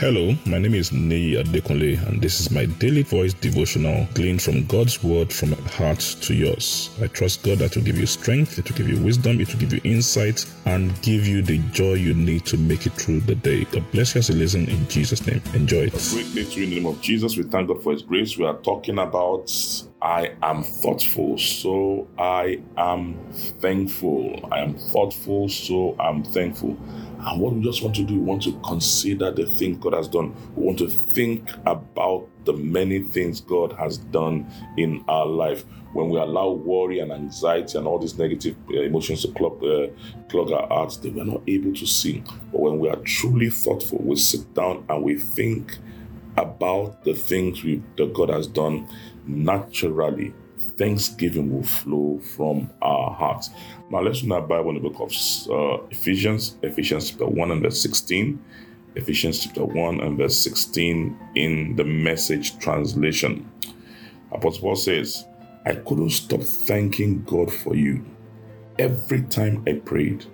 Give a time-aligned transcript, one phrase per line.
[0.00, 4.64] Hello, my name is Neyi Adekunle, and this is my daily voice devotional gleaned from
[4.64, 6.88] God's word from my heart to yours.
[7.02, 9.60] I trust God that will give you strength, it will give you wisdom, it will
[9.60, 13.34] give you insight, and give you the joy you need to make it through the
[13.34, 13.64] day.
[13.64, 15.42] God bless you as you listen in Jesus' name.
[15.52, 16.08] Enjoy it.
[16.14, 17.36] Great day to you in the name of Jesus.
[17.36, 18.38] We thank God for His grace.
[18.38, 19.52] We are talking about
[20.02, 24.48] I am thoughtful, so I am thankful.
[24.50, 26.78] I am thoughtful, so I'm thankful.
[27.18, 30.08] And what we just want to do, we want to consider the things God has
[30.08, 30.34] done.
[30.56, 35.66] We want to think about the many things God has done in our life.
[35.92, 39.88] When we allow worry and anxiety and all these negative uh, emotions to clog, uh,
[40.30, 42.22] clog our hearts, they were not able to see.
[42.50, 45.76] But when we are truly thoughtful, we sit down and we think
[46.38, 48.88] about the things we, that God has done
[49.30, 50.34] naturally
[50.76, 53.50] thanksgiving will flow from our hearts.
[53.90, 55.12] Now let's our Bible in the book of
[55.50, 58.42] uh, Ephesians, Ephesians chapter 1 and verse 16.
[58.96, 63.50] Ephesians chapter 1 and verse 16 in the message translation.
[64.32, 65.26] Apostle Paul says,
[65.66, 68.04] I couldn't stop thanking God for you.
[68.78, 70.24] Every time I prayed,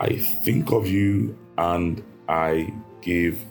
[0.00, 3.44] I think of you and I give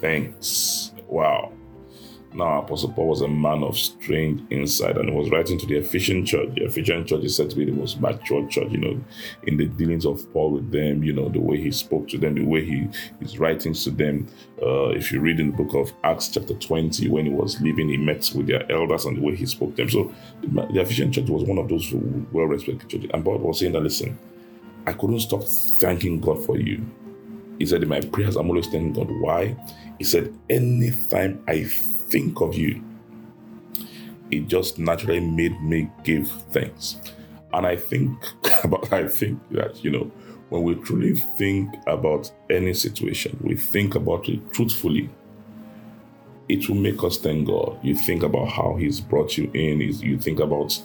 [0.00, 0.92] thanks.
[1.06, 1.52] Wow.
[2.36, 5.76] Now, Apostle Paul was a man of strange insight and he was writing to the
[5.76, 6.50] Ephesian church.
[6.54, 9.00] The Ephesian church is said to be the most mature church, you know,
[9.44, 12.34] in the dealings of Paul with them, you know, the way he spoke to them,
[12.34, 12.88] the way he
[13.20, 14.26] his writings to them.
[14.60, 17.88] Uh, if you read in the book of Acts, chapter 20, when he was leaving,
[17.88, 19.88] he met with their elders and the way he spoke to them.
[19.88, 21.90] So the, the Ephesian church was one of those
[22.32, 23.10] well respected churches.
[23.14, 24.18] And Paul was saying that, listen,
[24.86, 26.84] I couldn't stop thanking God for you.
[27.58, 29.10] He said, in my prayers, I'm always thanking God.
[29.10, 29.56] Why?
[29.98, 32.82] He said, anytime I think of you,
[34.30, 37.00] it just naturally made me give thanks.
[37.52, 38.18] And I think
[38.64, 40.10] about I think that, you know,
[40.48, 45.10] when we truly think about any situation, we think about it truthfully,
[46.48, 47.78] it will make us thank God.
[47.82, 50.80] You think about how He's brought you in, you think about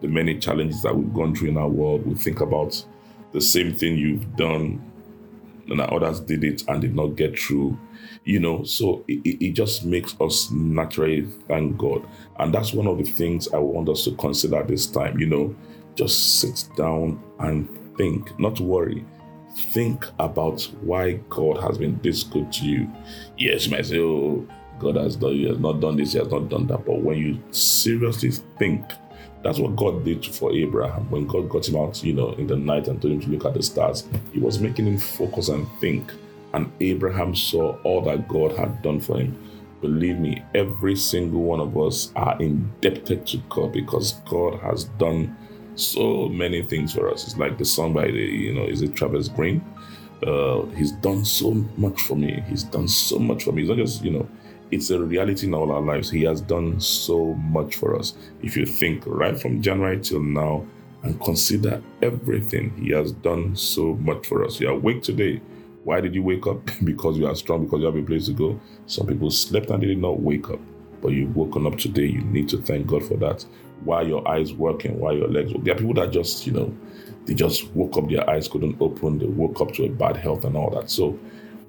[0.00, 2.84] the many challenges that we've gone through in our world, we think about
[3.32, 4.82] the same thing you've done
[5.68, 7.78] and others did it and did not get through
[8.24, 8.62] you know?
[8.64, 12.06] So it, it just makes us naturally thank god.
[12.38, 15.54] And that's one of the things i want us to consider this time you know?
[15.94, 19.04] Just sit down and think not worry.
[19.72, 22.90] Think about why god has been this good to you.
[23.36, 24.46] Yes you might say oh
[24.78, 26.84] god has done he has not done this he has not done that.
[26.86, 28.84] But when you seriously think
[29.42, 31.10] that's what God did for Abraham.
[31.10, 33.44] When God got him out, you know, in the night and told him to look
[33.44, 36.12] at the stars, he was making him focus and think.
[36.54, 39.36] And Abraham saw all that God had done for him.
[39.80, 45.36] Believe me, every single one of us are indebted to God because God has done
[45.74, 47.24] so many things for us.
[47.24, 49.64] It's like the song by the, you know, is it Travis Greene?
[50.24, 52.44] Uh, he's done so much for me.
[52.48, 53.62] He's done so much for me.
[53.62, 54.28] It's not just, you know,
[54.72, 56.10] it's a reality in all our lives.
[56.10, 58.14] He has done so much for us.
[58.42, 60.66] If you think right from January till now
[61.02, 64.58] and consider everything, He has done so much for us.
[64.58, 65.42] You're awake today.
[65.84, 66.64] Why did you wake up?
[66.84, 68.58] because you are strong, because you have a place to go.
[68.86, 70.60] Some people slept and they did not wake up.
[71.02, 72.06] But you've woken up today.
[72.06, 73.44] You need to thank God for that.
[73.84, 75.64] Why your eyes working, why your legs work.
[75.64, 76.74] There are people that just, you know,
[77.26, 80.44] they just woke up, their eyes couldn't open, they woke up to a bad health
[80.44, 80.88] and all that.
[80.88, 81.18] So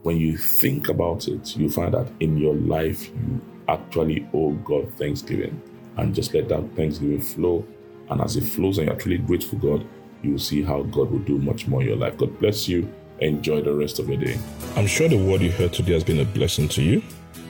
[0.04, 4.94] when you think about it, you find that in your life, you actually owe God
[4.98, 5.62] thanksgiving.
[5.96, 7.66] And just let that thanksgiving flow.
[8.10, 9.88] And as it flows and you're truly grateful God,
[10.22, 12.18] you will see how God will do much more in your life.
[12.18, 12.92] God bless you.
[13.20, 14.38] Enjoy the rest of your day.
[14.76, 17.02] I'm sure the word you heard today has been a blessing to you.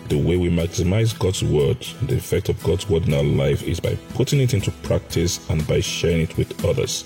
[0.09, 3.79] The way we maximize God's word, the effect of God's word in our life is
[3.79, 7.05] by putting it into practice and by sharing it with others.